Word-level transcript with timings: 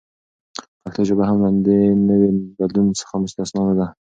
پښتو 0.81 1.01
ژبه 1.09 1.23
هم 1.29 1.37
له 1.43 1.49
دې 1.67 1.81
نوي 2.09 2.29
بدلون 2.59 2.87
څخه 2.99 3.13
مستثناء 3.23 3.65
نه 3.69 3.73
ده. 3.79 3.87